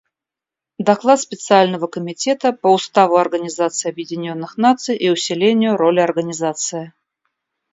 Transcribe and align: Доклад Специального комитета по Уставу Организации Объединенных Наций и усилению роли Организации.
Доклад 0.79 1.19
Специального 1.21 1.85
комитета 1.85 2.53
по 2.53 2.69
Уставу 2.73 3.17
Организации 3.17 3.87
Объединенных 3.87 4.57
Наций 4.57 4.97
и 4.97 5.11
усилению 5.11 5.77
роли 5.77 5.99
Организации. 5.99 6.91